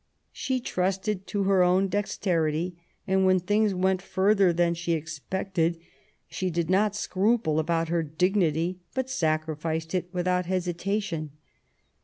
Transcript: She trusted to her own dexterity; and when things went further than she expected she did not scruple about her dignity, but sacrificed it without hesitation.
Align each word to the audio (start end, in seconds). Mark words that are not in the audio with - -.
She 0.31 0.59
trusted 0.59 1.27
to 1.27 1.43
her 1.43 1.61
own 1.61 1.87
dexterity; 1.87 2.75
and 3.05 3.23
when 3.23 3.39
things 3.39 3.75
went 3.75 4.01
further 4.01 4.51
than 4.51 4.73
she 4.73 4.93
expected 4.93 5.79
she 6.27 6.49
did 6.49 6.71
not 6.71 6.95
scruple 6.95 7.59
about 7.59 7.89
her 7.89 8.01
dignity, 8.01 8.79
but 8.95 9.11
sacrificed 9.11 9.93
it 9.93 10.09
without 10.11 10.47
hesitation. 10.47 11.33